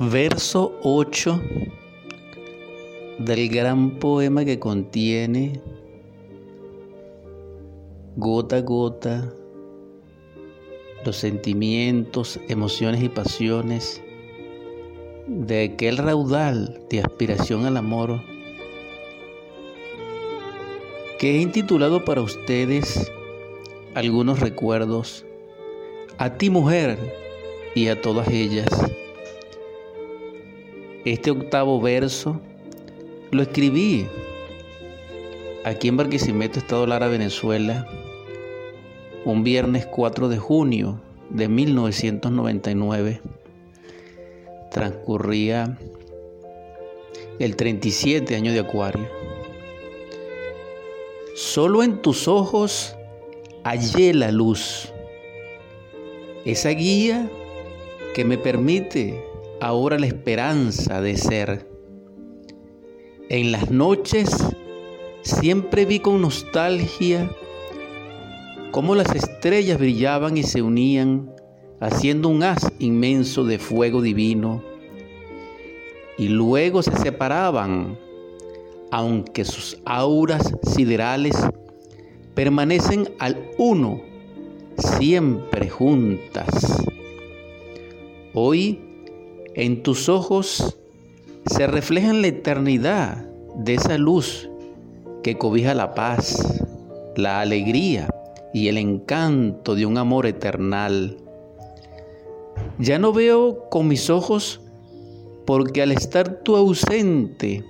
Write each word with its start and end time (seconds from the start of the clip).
Verso 0.00 0.76
8 0.82 1.40
del 3.18 3.48
gran 3.48 4.00
poema 4.00 4.44
que 4.44 4.58
contiene 4.58 5.60
gota 8.16 8.56
a 8.56 8.60
gota 8.62 9.32
los 11.04 11.16
sentimientos, 11.16 12.40
emociones 12.48 13.04
y 13.04 13.08
pasiones 13.08 14.02
de 15.28 15.62
aquel 15.62 15.98
raudal 15.98 16.84
de 16.90 17.00
aspiración 17.00 17.64
al 17.64 17.76
amor 17.76 18.20
que 21.20 21.36
he 21.36 21.40
intitulado 21.40 22.04
para 22.04 22.20
ustedes 22.20 23.12
algunos 23.94 24.40
recuerdos 24.40 25.24
a 26.18 26.30
ti 26.30 26.50
mujer 26.50 26.98
y 27.76 27.86
a 27.86 28.00
todas 28.00 28.26
ellas. 28.28 28.68
Este 31.04 31.30
octavo 31.30 31.82
verso 31.82 32.40
lo 33.30 33.42
escribí 33.42 34.06
aquí 35.62 35.88
en 35.88 35.98
Barquisimeto, 35.98 36.58
Estado 36.58 36.86
Lara, 36.86 37.08
Venezuela, 37.08 37.86
un 39.26 39.44
viernes 39.44 39.84
4 39.84 40.30
de 40.30 40.38
junio 40.38 41.02
de 41.28 41.48
1999. 41.48 43.20
Transcurría 44.70 45.76
el 47.38 47.54
37 47.54 48.34
año 48.34 48.52
de 48.52 48.60
Acuario. 48.60 49.06
Solo 51.34 51.82
en 51.82 52.00
tus 52.00 52.28
ojos 52.28 52.96
hallé 53.62 54.14
la 54.14 54.32
luz, 54.32 54.90
esa 56.46 56.70
guía 56.70 57.28
que 58.14 58.24
me 58.24 58.38
permite 58.38 59.33
ahora 59.64 59.98
la 59.98 60.06
esperanza 60.06 61.00
de 61.00 61.16
ser. 61.16 61.66
En 63.30 63.50
las 63.50 63.70
noches 63.70 64.28
siempre 65.22 65.86
vi 65.86 66.00
con 66.00 66.20
nostalgia 66.20 67.30
cómo 68.72 68.94
las 68.94 69.14
estrellas 69.14 69.78
brillaban 69.78 70.36
y 70.36 70.42
se 70.42 70.60
unían 70.60 71.34
haciendo 71.80 72.28
un 72.28 72.42
haz 72.42 72.70
inmenso 72.78 73.46
de 73.46 73.58
fuego 73.58 74.02
divino 74.02 74.62
y 76.18 76.28
luego 76.28 76.82
se 76.82 76.94
separaban, 76.96 77.98
aunque 78.90 79.46
sus 79.46 79.78
auras 79.86 80.52
siderales 80.74 81.36
permanecen 82.34 83.08
al 83.18 83.50
uno, 83.56 84.02
siempre 84.76 85.70
juntas. 85.70 86.84
Hoy 88.34 88.83
en 89.54 89.82
tus 89.82 90.08
ojos 90.08 90.76
se 91.46 91.66
refleja 91.66 92.12
la 92.12 92.26
eternidad 92.26 93.26
de 93.56 93.74
esa 93.74 93.98
luz 93.98 94.48
que 95.22 95.38
cobija 95.38 95.74
la 95.74 95.94
paz, 95.94 96.62
la 97.16 97.40
alegría 97.40 98.08
y 98.52 98.68
el 98.68 98.78
encanto 98.78 99.74
de 99.74 99.86
un 99.86 99.96
amor 99.98 100.26
eternal. 100.26 101.16
Ya 102.78 102.98
no 102.98 103.12
veo 103.12 103.68
con 103.70 103.86
mis 103.88 104.10
ojos 104.10 104.60
porque 105.46 105.82
al 105.82 105.92
estar 105.92 106.40
tú 106.42 106.56
ausente 106.56 107.64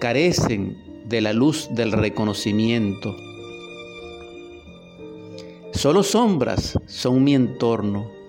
carecen 0.00 0.76
de 1.06 1.20
la 1.20 1.32
luz 1.32 1.68
del 1.72 1.92
reconocimiento. 1.92 3.14
Solo 5.72 6.02
sombras 6.02 6.78
son 6.86 7.24
mi 7.24 7.34
entorno 7.34 8.23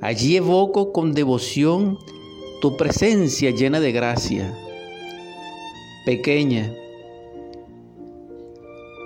Allí 0.00 0.36
evoco 0.36 0.92
con 0.92 1.14
devoción 1.14 1.98
tu 2.60 2.76
presencia 2.76 3.50
llena 3.50 3.80
de 3.80 3.92
gracia. 3.92 4.54
Pequeña, 6.04 6.72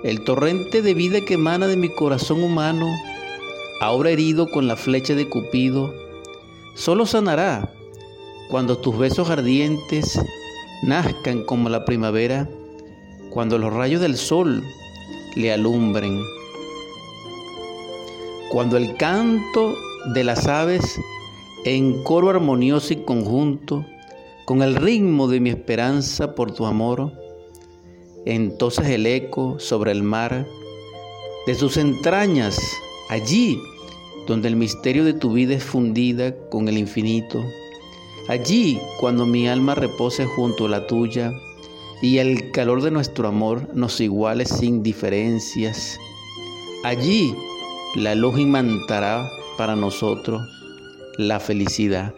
el 0.03 0.23
torrente 0.25 0.81
de 0.81 0.93
vida 0.93 1.21
que 1.21 1.35
emana 1.35 1.67
de 1.67 1.77
mi 1.77 1.93
corazón 1.95 2.43
humano, 2.43 2.87
ahora 3.79 4.09
herido 4.09 4.51
con 4.51 4.67
la 4.67 4.75
flecha 4.75 5.15
de 5.15 5.29
Cupido, 5.29 5.93
solo 6.75 7.05
sanará 7.05 7.71
cuando 8.49 8.77
tus 8.77 8.97
besos 8.97 9.29
ardientes 9.29 10.19
nazcan 10.83 11.43
como 11.43 11.69
la 11.69 11.85
primavera, 11.85 12.49
cuando 13.29 13.57
los 13.57 13.71
rayos 13.71 14.01
del 14.01 14.17
sol 14.17 14.61
le 15.35 15.53
alumbren, 15.53 16.21
cuando 18.51 18.75
el 18.75 18.97
canto 18.97 19.77
de 20.13 20.25
las 20.25 20.45
aves 20.45 20.99
en 21.63 22.03
coro 22.03 22.29
armonioso 22.29 22.91
y 22.91 22.97
conjunto, 22.97 23.85
con 24.45 24.61
el 24.61 24.75
ritmo 24.75 25.29
de 25.29 25.39
mi 25.39 25.49
esperanza 25.51 26.35
por 26.35 26.51
tu 26.53 26.65
amor, 26.65 27.13
entonces 28.25 28.87
el 28.89 29.05
eco 29.05 29.57
sobre 29.57 29.93
el 29.93 30.03
mar, 30.03 30.45
de 31.47 31.55
sus 31.55 31.77
entrañas, 31.77 32.59
allí 33.09 33.57
donde 34.27 34.49
el 34.49 34.57
misterio 34.57 35.05
de 35.05 35.13
tu 35.13 35.31
vida 35.31 35.55
es 35.55 35.63
fundida 35.63 36.35
con 36.49 36.67
el 36.67 36.77
infinito, 36.77 37.41
allí 38.27 38.81
cuando 38.99 39.25
mi 39.25 39.47
alma 39.47 39.75
repose 39.75 40.25
junto 40.25 40.65
a 40.65 40.69
la 40.69 40.87
tuya 40.87 41.31
y 42.01 42.17
el 42.17 42.51
calor 42.51 42.81
de 42.81 42.91
nuestro 42.91 43.29
amor 43.29 43.69
nos 43.73 44.01
iguale 44.01 44.43
sin 44.43 44.83
diferencias, 44.83 45.97
allí 46.83 47.33
la 47.95 48.15
luz 48.15 48.39
imantará 48.39 49.29
para 49.57 49.75
nosotros 49.75 50.41
la 51.17 51.39
felicidad. 51.39 52.13